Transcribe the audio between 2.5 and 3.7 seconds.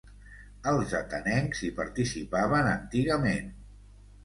antigament.